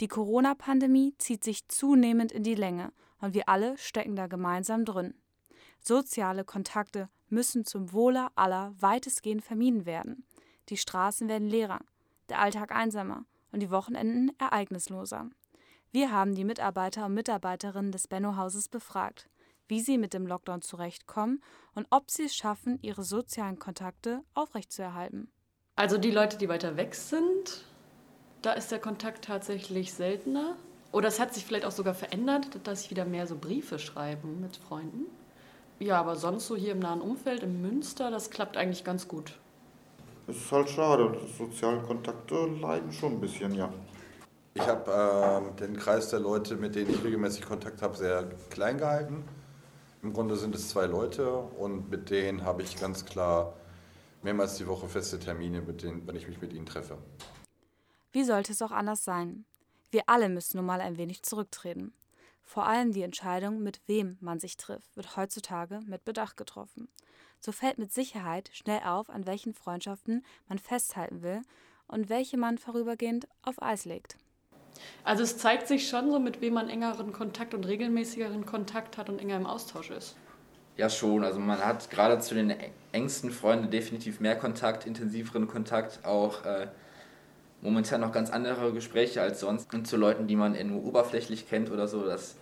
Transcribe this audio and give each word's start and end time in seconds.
Die 0.00 0.08
Corona-Pandemie 0.08 1.14
zieht 1.18 1.42
sich 1.42 1.68
zunehmend 1.68 2.30
in 2.30 2.42
die 2.42 2.54
Länge 2.54 2.92
und 3.20 3.34
wir 3.34 3.48
alle 3.48 3.78
stecken 3.78 4.14
da 4.14 4.26
gemeinsam 4.26 4.84
drin. 4.84 5.14
Soziale 5.80 6.44
Kontakte 6.44 7.08
müssen 7.28 7.64
zum 7.64 7.92
Wohle 7.92 8.28
aller 8.34 8.74
weitestgehend 8.78 9.42
vermieden 9.42 9.86
werden. 9.86 10.26
Die 10.68 10.76
Straßen 10.76 11.28
werden 11.28 11.48
leerer, 11.48 11.80
der 12.28 12.40
Alltag 12.40 12.72
einsamer 12.72 13.24
und 13.52 13.60
die 13.60 13.70
Wochenenden 13.70 14.38
ereignisloser. 14.38 15.30
Wir 15.92 16.12
haben 16.12 16.34
die 16.34 16.44
Mitarbeiter 16.44 17.06
und 17.06 17.14
Mitarbeiterinnen 17.14 17.92
des 17.92 18.08
Benno-Hauses 18.08 18.68
befragt, 18.68 19.30
wie 19.68 19.80
sie 19.80 19.96
mit 19.96 20.12
dem 20.12 20.26
Lockdown 20.26 20.60
zurechtkommen 20.60 21.42
und 21.74 21.86
ob 21.90 22.10
sie 22.10 22.24
es 22.24 22.36
schaffen, 22.36 22.78
ihre 22.82 23.02
sozialen 23.02 23.58
Kontakte 23.58 24.22
aufrechtzuerhalten. 24.34 25.30
Also 25.74 25.98
die 25.98 26.10
Leute, 26.10 26.36
die 26.36 26.48
weiter 26.48 26.76
weg 26.76 26.94
sind, 26.94 27.64
da 28.42 28.52
ist 28.52 28.70
der 28.70 28.78
Kontakt 28.78 29.24
tatsächlich 29.24 29.92
seltener. 29.92 30.56
Oder 30.92 31.08
es 31.08 31.20
hat 31.20 31.34
sich 31.34 31.44
vielleicht 31.44 31.66
auch 31.66 31.72
sogar 31.72 31.94
verändert, 31.94 32.46
dass 32.64 32.82
ich 32.82 32.90
wieder 32.90 33.04
mehr 33.04 33.26
so 33.26 33.36
Briefe 33.36 33.78
schreiben 33.78 34.40
mit 34.40 34.56
Freunden. 34.56 35.06
Ja, 35.78 36.00
aber 36.00 36.16
sonst 36.16 36.46
so 36.46 36.56
hier 36.56 36.72
im 36.72 36.78
nahen 36.78 37.02
Umfeld, 37.02 37.42
in 37.42 37.60
Münster, 37.60 38.10
das 38.10 38.30
klappt 38.30 38.56
eigentlich 38.56 38.82
ganz 38.82 39.08
gut. 39.08 39.38
Es 40.26 40.36
ist 40.36 40.50
halt 40.50 40.70
schade, 40.70 41.12
die 41.20 41.32
sozialen 41.32 41.82
Kontakte 41.82 42.46
leiden 42.46 42.92
schon 42.92 43.14
ein 43.14 43.20
bisschen, 43.20 43.54
ja. 43.54 43.72
Ich 44.54 44.66
habe 44.66 44.90
äh, 44.90 45.60
den 45.60 45.76
Kreis 45.76 46.08
der 46.08 46.20
Leute, 46.20 46.56
mit 46.56 46.74
denen 46.74 46.90
ich 46.90 47.04
regelmäßig 47.04 47.44
Kontakt 47.44 47.82
habe, 47.82 47.94
sehr 47.94 48.24
klein 48.48 48.78
gehalten. 48.78 49.24
Im 50.02 50.14
Grunde 50.14 50.36
sind 50.36 50.54
es 50.54 50.70
zwei 50.70 50.86
Leute 50.86 51.30
und 51.30 51.90
mit 51.90 52.08
denen 52.08 52.44
habe 52.44 52.62
ich 52.62 52.80
ganz 52.80 53.04
klar 53.04 53.52
mehrmals 54.22 54.56
die 54.56 54.66
Woche 54.66 54.88
feste 54.88 55.18
Termine, 55.18 55.60
mit 55.60 55.82
denen, 55.82 56.06
wenn 56.06 56.16
ich 56.16 56.26
mich 56.26 56.40
mit 56.40 56.54
ihnen 56.54 56.64
treffe. 56.64 56.96
Wie 58.16 58.24
sollte 58.24 58.52
es 58.52 58.62
auch 58.62 58.70
anders 58.70 59.04
sein? 59.04 59.44
Wir 59.90 60.04
alle 60.06 60.30
müssen 60.30 60.56
nun 60.56 60.64
mal 60.64 60.80
ein 60.80 60.96
wenig 60.96 61.22
zurücktreten. 61.22 61.92
Vor 62.44 62.66
allem 62.66 62.92
die 62.92 63.02
Entscheidung, 63.02 63.62
mit 63.62 63.82
wem 63.86 64.16
man 64.22 64.38
sich 64.38 64.56
trifft, 64.56 64.96
wird 64.96 65.18
heutzutage 65.18 65.82
mit 65.86 66.02
Bedacht 66.06 66.38
getroffen. 66.38 66.88
So 67.40 67.52
fällt 67.52 67.76
mit 67.76 67.92
Sicherheit 67.92 68.48
schnell 68.54 68.80
auf, 68.86 69.10
an 69.10 69.26
welchen 69.26 69.52
Freundschaften 69.52 70.24
man 70.48 70.58
festhalten 70.58 71.20
will 71.20 71.42
und 71.88 72.08
welche 72.08 72.38
man 72.38 72.56
vorübergehend 72.56 73.28
auf 73.42 73.60
Eis 73.60 73.84
legt. 73.84 74.16
Also 75.04 75.22
es 75.22 75.36
zeigt 75.36 75.68
sich 75.68 75.86
schon 75.86 76.10
so, 76.10 76.18
mit 76.18 76.40
wem 76.40 76.54
man 76.54 76.70
engeren 76.70 77.12
Kontakt 77.12 77.52
und 77.52 77.66
regelmäßigeren 77.66 78.46
Kontakt 78.46 78.96
hat 78.96 79.10
und 79.10 79.18
enger 79.18 79.36
im 79.36 79.44
Austausch 79.44 79.90
ist. 79.90 80.16
Ja, 80.78 80.88
schon. 80.88 81.22
Also 81.22 81.38
man 81.38 81.58
hat 81.58 81.90
gerade 81.90 82.18
zu 82.20 82.34
den 82.34 82.54
engsten 82.92 83.30
Freunden 83.30 83.70
definitiv 83.70 84.20
mehr 84.20 84.36
Kontakt, 84.36 84.86
intensiveren 84.86 85.48
Kontakt, 85.48 86.02
auch 86.06 86.46
äh, 86.46 86.68
momentan 87.60 88.00
noch 88.00 88.12
ganz 88.12 88.30
andere 88.30 88.72
Gespräche 88.72 89.22
als 89.22 89.40
sonst. 89.40 89.72
Und 89.74 89.86
zu 89.86 89.96
Leuten, 89.96 90.26
die 90.26 90.36
man 90.36 90.54
nur 90.68 90.84
oberflächlich 90.84 91.48
kennt 91.48 91.70
oder 91.70 91.88
so, 91.88 92.04
das 92.04 92.36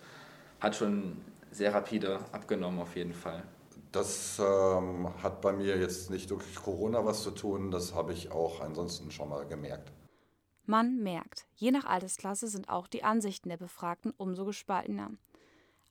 hat 0.59 0.75
schon 0.75 1.17
sehr 1.51 1.73
rapide 1.73 2.19
abgenommen 2.31 2.79
auf 2.79 2.95
jeden 2.95 3.13
Fall. 3.13 3.43
Das 3.91 4.39
ähm, 4.39 5.07
hat 5.23 5.41
bei 5.41 5.53
mir 5.53 5.77
jetzt 5.77 6.09
nicht 6.09 6.29
durch 6.29 6.55
Corona 6.55 7.05
was 7.05 7.23
zu 7.23 7.31
tun, 7.31 7.71
das 7.71 7.95
habe 7.95 8.11
ich 8.11 8.29
auch 8.29 8.59
ansonsten 8.59 9.09
schon 9.09 9.29
mal 9.29 9.45
gemerkt. 9.45 9.91
Man 10.65 10.97
merkt, 11.01 11.45
je 11.55 11.71
nach 11.71 11.85
Altersklasse 11.85 12.47
sind 12.47 12.67
auch 12.69 12.87
die 12.87 13.03
Ansichten 13.03 13.49
der 13.49 13.57
Befragten 13.57 14.11
umso 14.17 14.45
gespaltener. 14.45 15.11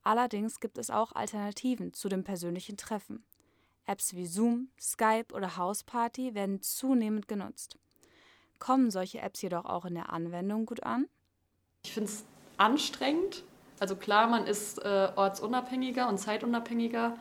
Allerdings 0.03 0.61
gibt 0.61 0.77
es 0.77 0.91
auch 0.91 1.13
Alternativen 1.13 1.95
zu 1.95 2.11
dem 2.11 2.25
persönlichen 2.25 2.77
Treffen. 2.77 3.25
Apps 3.87 4.15
wie 4.15 4.27
Zoom, 4.27 4.69
Skype 4.79 5.33
oder 5.33 5.57
Houseparty 5.57 6.35
werden 6.35 6.61
zunehmend 6.61 7.29
genutzt. 7.29 7.79
Kommen 8.65 8.91
solche 8.91 9.21
Apps 9.21 9.43
jedoch 9.43 9.67
auch 9.67 9.85
in 9.85 9.93
der 9.93 10.11
Anwendung 10.11 10.65
gut 10.65 10.85
an? 10.85 11.07
Ich 11.85 11.93
finde 11.93 12.09
es 12.09 12.25
anstrengend. 12.57 13.45
Also 13.79 13.95
klar, 13.95 14.27
man 14.27 14.47
ist 14.47 14.79
äh, 14.83 15.11
ortsunabhängiger 15.17 16.09
und 16.09 16.17
zeitunabhängiger, 16.17 17.15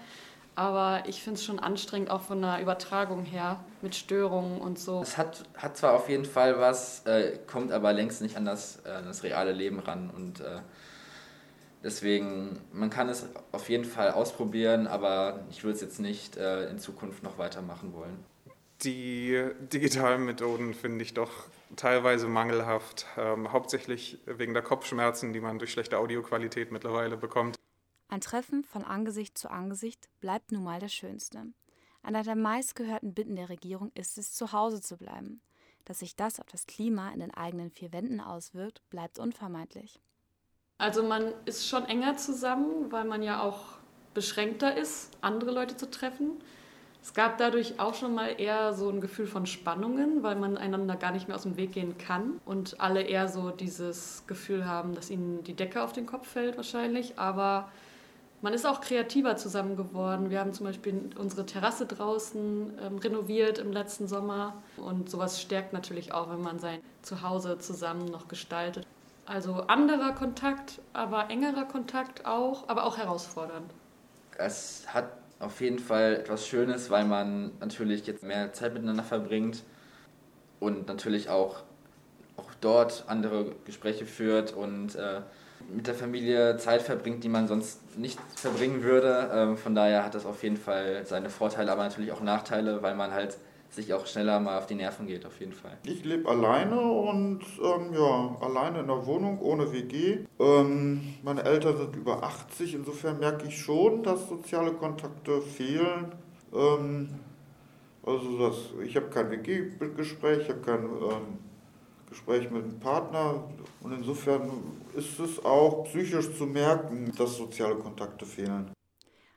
aber 0.56 1.04
ich 1.06 1.22
finde 1.22 1.38
es 1.38 1.44
schon 1.44 1.60
anstrengend, 1.60 2.12
auch 2.12 2.22
von 2.22 2.42
der 2.42 2.62
Übertragung 2.62 3.26
her, 3.26 3.60
mit 3.82 3.94
Störungen 3.94 4.62
und 4.62 4.80
so. 4.80 5.02
Es 5.02 5.18
hat, 5.18 5.44
hat 5.58 5.76
zwar 5.76 5.96
auf 5.96 6.08
jeden 6.08 6.24
Fall 6.24 6.62
was, 6.62 7.06
äh, 7.08 7.38
kommt 7.46 7.74
aber 7.74 7.92
längst 7.92 8.22
nicht 8.22 8.38
an 8.38 8.46
das, 8.46 8.78
äh, 8.86 9.04
das 9.04 9.24
reale 9.24 9.52
Leben 9.52 9.80
ran. 9.80 10.12
Und 10.16 10.40
äh, 10.40 10.62
deswegen, 11.84 12.62
man 12.72 12.90
kann 12.90 13.10
es 13.10 13.28
auf 13.52 13.68
jeden 13.68 13.84
Fall 13.84 14.12
ausprobieren, 14.12 14.88
aber 14.88 15.42
ich 15.50 15.66
würde 15.66 15.76
es 15.76 15.82
jetzt 15.82 16.00
nicht 16.00 16.38
äh, 16.38 16.70
in 16.70 16.80
Zukunft 16.80 17.22
noch 17.22 17.38
weitermachen 17.38 17.94
wollen. 17.94 18.24
Die 18.84 19.50
digitalen 19.72 20.26
Methoden 20.26 20.74
finde 20.74 21.04
ich 21.04 21.14
doch 21.14 21.32
teilweise 21.76 22.28
mangelhaft, 22.28 23.06
ähm, 23.18 23.52
hauptsächlich 23.52 24.20
wegen 24.26 24.54
der 24.54 24.64
Kopfschmerzen, 24.64 25.34
die 25.34 25.40
man 25.40 25.60
durch 25.60 25.72
schlechte 25.72 25.98
Audioqualität 25.98 26.72
mittlerweile 26.72 27.16
bekommt. 27.18 27.56
Ein 28.10 28.22
Treffen 28.22 28.64
von 28.64 28.84
Angesicht 28.84 29.38
zu 29.38 29.50
Angesicht 29.50 30.10
bleibt 30.20 30.52
nun 30.52 30.64
mal 30.64 30.80
das 30.80 30.94
Schönste. 30.94 31.46
Einer 32.04 32.24
der 32.24 32.36
meistgehörten 32.36 33.14
Bitten 33.14 33.36
der 33.36 33.50
Regierung 33.50 33.92
ist 33.96 34.18
es, 34.18 34.34
zu 34.34 34.52
Hause 34.52 34.82
zu 34.82 34.98
bleiben. 34.98 35.42
Dass 35.86 36.00
sich 36.00 36.16
das 36.16 36.40
auf 36.40 36.46
das 36.52 36.68
Klima 36.68 37.12
in 37.12 37.22
den 37.22 37.34
eigenen 37.34 37.72
vier 37.72 37.92
Wänden 37.94 38.20
auswirkt, 38.20 38.82
bleibt 38.90 39.18
unvermeidlich. 39.20 40.00
Also 40.78 41.04
man 41.04 41.34
ist 41.46 41.68
schon 41.68 41.86
enger 41.86 42.18
zusammen, 42.18 42.92
weil 42.92 43.06
man 43.06 43.24
ja 43.24 43.42
auch 43.42 43.78
beschränkter 44.14 44.78
ist, 44.78 45.12
andere 45.22 45.52
Leute 45.52 45.78
zu 45.78 45.90
treffen. 45.90 46.44
Es 47.04 47.14
gab 47.14 47.38
dadurch 47.38 47.82
auch 47.82 47.96
schon 47.96 48.16
mal 48.16 48.40
eher 48.40 48.74
so 48.74 48.90
ein 48.90 49.02
Gefühl 49.02 49.28
von 49.28 49.46
Spannungen, 49.46 50.24
weil 50.24 50.38
man 50.38 50.58
einander 50.58 50.96
gar 50.96 51.12
nicht 51.12 51.28
mehr 51.28 51.36
aus 51.36 51.44
dem 51.44 51.58
Weg 51.58 51.74
gehen 51.74 51.98
kann 51.98 52.40
und 52.46 52.80
alle 52.80 53.02
eher 53.02 53.28
so 53.28 53.50
dieses 53.50 54.24
Gefühl 54.26 54.66
haben, 54.66 54.96
dass 54.96 55.10
ihnen 55.10 55.44
die 55.44 55.54
Decke 55.54 55.84
auf 55.84 55.92
den 55.92 56.06
Kopf 56.06 56.30
fällt 56.30 56.56
wahrscheinlich. 56.56 57.20
Aber 57.20 57.70
man 58.42 58.54
ist 58.54 58.66
auch 58.66 58.80
kreativer 58.80 59.36
zusammen 59.36 59.76
geworden. 59.76 60.30
Wir 60.30 60.40
haben 60.40 60.54
zum 60.54 60.66
Beispiel 60.66 61.10
unsere 61.18 61.46
Terrasse 61.46 61.86
draußen 61.86 62.80
ähm, 62.82 62.98
renoviert 62.98 63.58
im 63.58 63.74
letzten 63.74 64.08
Sommer. 64.08 64.54
Und 64.78 65.10
sowas 65.10 65.42
stärkt 65.42 65.74
natürlich 65.74 66.14
auch, 66.14 66.30
wenn 66.30 66.42
man 66.42 66.58
sein 66.60 66.80
Zuhause 67.02 67.60
zusammen 67.60 68.06
noch 68.06 68.30
gestaltet. 68.30 68.88
Also 69.26 69.56
anderer 69.68 70.14
Kontakt, 70.14 70.80
aber 70.94 71.30
engerer 71.30 71.66
Kontakt 71.66 72.26
auch, 72.26 72.70
aber 72.70 72.86
auch 72.86 72.98
herausfordernd. 72.98 73.74
Es 74.38 74.86
hat 74.88 75.23
auf 75.44 75.62
jeden 75.62 75.80
Fall 75.80 76.16
etwas 76.16 76.48
Schönes, 76.48 76.90
weil 76.90 77.06
man 77.06 77.52
natürlich 77.60 78.06
jetzt 78.08 78.24
mehr 78.24 78.54
Zeit 78.54 78.74
miteinander 78.74 79.04
verbringt 79.04 79.64
und 80.60 80.88
natürlich 80.88 81.30
auch, 81.30 81.64
auch 82.38 82.50
dort 82.62 83.06
andere 83.08 83.54
Gespräche 83.66 84.06
führt 84.06 84.54
und 84.54 84.96
äh, 84.96 85.22
mit 85.74 85.88
der 85.88 85.94
Familie 85.94 86.58
Zeit 86.58 86.82
verbringt, 86.82 87.24
die 87.24 87.30
man 87.30 87.48
sonst 87.48 87.98
nicht 87.98 88.20
verbringen 88.36 88.84
würde. 88.84 89.30
Ähm, 89.34 89.58
von 89.58 89.76
daher 89.76 90.04
hat 90.04 90.16
das 90.16 90.26
auf 90.26 90.44
jeden 90.44 90.58
Fall 90.58 91.06
seine 91.06 91.30
Vorteile, 91.30 91.72
aber 91.72 91.84
natürlich 91.84 92.12
auch 92.12 92.22
Nachteile, 92.22 92.82
weil 92.82 92.96
man 92.96 93.12
halt 93.12 93.38
sich 93.74 93.94
auch 93.94 94.06
schneller 94.06 94.40
mal 94.40 94.58
auf 94.58 94.68
die 94.68 94.76
Nerven 94.76 95.08
geht, 95.08 95.26
auf 95.26 95.40
jeden 95.40 95.54
Fall. 95.54 95.78
Ich 95.86 96.04
lebe 96.04 96.30
alleine 96.30 96.80
und 96.80 97.42
ähm, 97.62 97.94
ja, 97.94 98.36
alleine 98.42 98.80
in 98.80 98.88
der 98.88 99.06
Wohnung, 99.06 99.40
ohne 99.40 99.72
WG. 99.72 100.20
Ähm, 100.40 101.16
meine 101.24 101.44
Eltern 101.44 101.78
sind 101.78 101.96
über 101.96 102.24
80, 102.24 102.76
insofern 102.76 103.20
merke 103.20 103.48
ich 103.48 103.58
schon, 103.58 104.04
dass 104.04 104.30
soziale 104.30 104.74
Kontakte 104.74 105.42
fehlen. 105.42 106.12
Ähm, 106.54 107.10
also 108.06 108.38
das, 108.38 108.58
ich 108.86 108.96
habe 108.96 109.08
kein 109.08 109.32
WG-Gespräch, 109.32 110.42
ich 110.42 110.50
habe 110.50 110.62
kein 110.62 110.84
ähm, 110.84 111.40
Gespräch 112.10 112.50
mit 112.52 112.64
einem 112.64 112.80
Partner. 112.80 113.44
Und 113.82 113.94
insofern 113.94 114.52
ist 114.96 115.20
es 115.20 115.44
auch 115.44 115.86
psychisch 115.86 116.36
zu 116.38 116.46
merken, 116.46 117.12
dass 117.18 117.38
soziale 117.38 117.76
Kontakte 117.76 118.26
fehlen. 118.26 118.72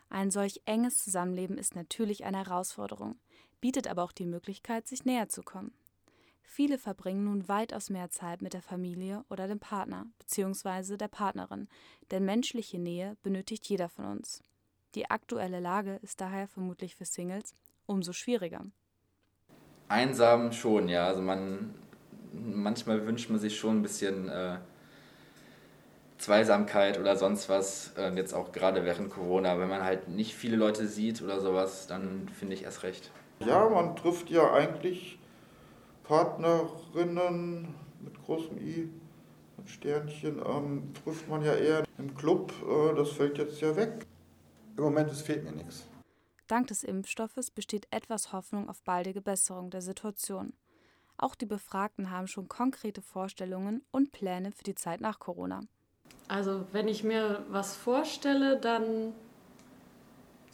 Ein 0.09 0.31
solch 0.31 0.61
enges 0.67 1.03
Zusammenleben 1.03 1.59
ist 1.59 1.75
natürlich 1.75 2.25
eine 2.25 2.39
Herausforderung, 2.39 3.17
bietet 3.61 3.89
aber 3.89 4.03
auch 4.03 4.13
die 4.13 4.27
Möglichkeit, 4.27 4.87
sich 4.87 5.05
näher 5.05 5.29
zu 5.29 5.43
kommen. 5.43 5.73
Viele 6.43 6.79
verbringen 6.79 7.25
nun 7.25 7.49
weitaus 7.49 7.91
mehr 7.91 8.09
Zeit 8.09 8.41
mit 8.41 8.55
der 8.55 8.63
Familie 8.63 9.25
oder 9.29 9.49
dem 9.49 9.59
Partner 9.59 10.07
bzw. 10.19 10.97
der 10.97 11.09
Partnerin, 11.09 11.69
denn 12.11 12.25
menschliche 12.25 12.79
Nähe 12.79 13.17
benötigt 13.23 13.67
jeder 13.67 13.89
von 13.89 14.07
uns. 14.07 14.43
Die 14.95 15.11
aktuelle 15.11 15.61
Lage 15.61 15.99
ist 16.03 16.21
daher 16.21 16.49
vermutlich 16.49 16.95
für 16.95 17.05
Singles 17.05 17.55
umso 17.85 18.13
schwieriger. 18.13 18.65
Einsam 19.89 20.53
schon, 20.53 20.89
ja. 20.89 21.07
Also 21.07 21.21
man 21.21 21.75
manchmal 22.33 23.07
wünscht 23.07 23.31
man 23.31 23.39
sich 23.39 23.59
schon 23.59 23.79
ein 23.79 23.83
bisschen 23.83 24.29
äh, 24.29 24.57
Zweisamkeit 26.19 26.99
oder 26.99 27.17
sonst 27.17 27.49
was. 27.49 27.93
Äh, 27.97 28.15
jetzt 28.15 28.35
auch 28.35 28.53
gerade 28.53 28.85
während 28.85 29.11
Corona, 29.11 29.59
wenn 29.59 29.69
man 29.69 29.85
halt 29.85 30.09
nicht 30.09 30.35
viele 30.35 30.57
Leute 30.57 30.87
sieht 30.87 31.23
oder 31.23 31.41
sowas, 31.41 31.87
dann 31.87 32.29
finde 32.29 32.55
ich 32.55 32.65
erst 32.65 32.83
recht. 32.83 33.11
Ja, 33.41 33.69
man 33.69 33.97
trifft 33.97 34.31
ja 34.31 34.53
eigentlich 34.53 35.19
Partnerinnen 36.05 37.75
mit 38.01 38.25
großem 38.25 38.59
I, 38.59 38.89
mit 39.57 39.69
Sternchen, 39.69 40.41
ähm, 40.45 40.93
trifft 41.05 41.29
man 41.29 41.43
ja 41.43 41.55
eher 41.55 41.85
im 41.99 42.15
Club. 42.15 42.53
Äh, 42.63 42.95
das 42.95 43.13
fällt 43.13 43.39
jetzt 43.39 43.61
ja 43.61 43.77
weg. 43.77 44.07
Im 44.77 44.85
Moment 44.85 45.11
es 45.11 45.23
fehlt 45.23 45.45
mir 45.45 45.53
nichts. 45.53 45.87
Dank 46.47 46.69
des 46.69 46.85
Impfstoffes 46.85 47.51
besteht 47.51 47.89
etwas 47.91 48.33
Hoffnung 48.33 48.69
auf 48.69 48.83
baldige 48.83 49.21
Besserung 49.21 49.71
der 49.71 49.83
Situation. 49.83 50.53
Auch 51.19 51.35
die 51.35 51.47
Befragten 51.47 52.11
haben 52.11 52.29
schon 52.29 52.49
konkrete 52.49 53.03
Vorstellungen 53.03 53.83
und 53.91 54.13
Pläne 54.13 54.53
für 54.53 54.65
die 54.65 54.75
Zeit 54.75 55.01
nach 55.01 55.19
Corona. 55.19 55.63
Also 56.29 56.67
wenn 56.73 56.89
ich 56.89 57.05
mir 57.05 57.45
was 57.49 57.75
vorstelle, 57.75 58.59
dann 58.61 59.13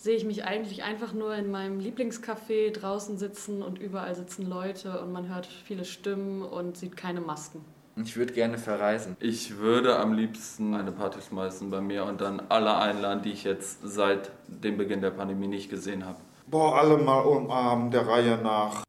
sehe 0.02 0.16
ich 0.16 0.24
mich 0.24 0.44
eigentlich 0.44 0.82
einfach 0.82 1.12
nur 1.12 1.32
in 1.36 1.48
meinem 1.48 1.78
Lieblingscafé 1.78 2.72
draußen 2.72 3.18
sitzen 3.18 3.62
und 3.62 3.78
überall 3.78 4.16
sitzen 4.16 4.48
Leute 4.48 5.00
und 5.00 5.12
man 5.12 5.28
hört 5.28 5.46
viele 5.46 5.84
Stimmen 5.84 6.42
und 6.42 6.76
sieht 6.76 6.96
keine 6.96 7.20
Masken. 7.20 7.64
Ich 7.94 8.16
würde 8.16 8.32
gerne 8.32 8.58
verreisen. 8.58 9.16
Ich 9.20 9.58
würde 9.58 9.96
am 9.98 10.12
liebsten 10.12 10.74
eine 10.74 10.90
Party 10.90 11.20
schmeißen 11.20 11.70
bei 11.70 11.80
mir 11.80 12.04
und 12.04 12.20
dann 12.20 12.40
alle 12.48 12.76
einladen, 12.76 13.22
die 13.22 13.30
ich 13.30 13.44
jetzt 13.44 13.78
seit 13.84 14.32
dem 14.48 14.76
Beginn 14.76 15.02
der 15.02 15.12
Pandemie 15.12 15.46
nicht 15.46 15.70
gesehen 15.70 16.04
habe. 16.04 16.18
Boah, 16.48 16.80
alle 16.80 16.98
mal 16.98 17.20
umarmen, 17.20 17.92
der 17.92 18.04
Reihe 18.04 18.38
nach. 18.38 18.82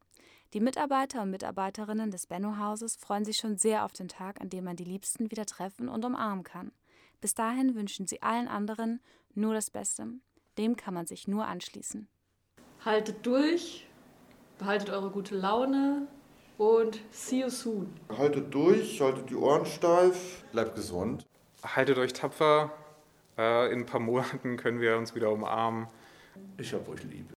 Die 0.52 0.60
Mitarbeiter 0.60 1.22
und 1.22 1.30
Mitarbeiterinnen 1.30 2.10
des 2.10 2.26
Benno-Hauses 2.26 2.96
freuen 2.96 3.24
sich 3.24 3.36
schon 3.36 3.56
sehr 3.56 3.84
auf 3.84 3.92
den 3.92 4.08
Tag, 4.08 4.40
an 4.40 4.48
dem 4.48 4.64
man 4.64 4.76
die 4.76 4.84
Liebsten 4.84 5.30
wieder 5.30 5.46
treffen 5.46 5.88
und 5.88 6.04
umarmen 6.04 6.42
kann. 6.42 6.72
Bis 7.20 7.34
dahin 7.34 7.76
wünschen 7.76 8.08
sie 8.08 8.20
allen 8.20 8.48
anderen 8.48 9.00
nur 9.34 9.54
das 9.54 9.70
Beste. 9.70 10.08
Dem 10.58 10.76
kann 10.76 10.94
man 10.94 11.06
sich 11.06 11.26
nur 11.28 11.46
anschließen. 11.46 12.08
Haltet 12.84 13.24
durch, 13.26 13.86
behaltet 14.58 14.90
eure 14.90 15.10
gute 15.10 15.36
Laune 15.36 16.06
und 16.58 17.00
see 17.10 17.40
you 17.40 17.50
soon. 17.50 17.92
Haltet 18.16 18.54
durch, 18.54 19.00
haltet 19.00 19.30
die 19.30 19.36
Ohren 19.36 19.66
steif. 19.66 20.44
Bleibt 20.52 20.74
gesund. 20.74 21.26
Haltet 21.64 21.98
euch 21.98 22.12
tapfer. 22.12 22.72
Äh, 23.36 23.72
in 23.72 23.80
ein 23.80 23.86
paar 23.86 24.00
Monaten 24.00 24.56
können 24.56 24.80
wir 24.80 24.96
uns 24.96 25.14
wieder 25.14 25.30
umarmen. 25.30 25.88
Ich 26.58 26.72
hab 26.72 26.88
euch 26.88 27.02
lieb. 27.04 27.26